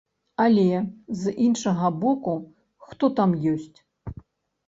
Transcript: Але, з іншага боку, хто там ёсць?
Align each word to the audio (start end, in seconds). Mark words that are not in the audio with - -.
Але, 0.43 0.69
з 1.19 1.33
іншага 1.47 1.91
боку, 2.03 2.33
хто 2.93 3.05
там 3.19 3.35
ёсць? 3.53 3.77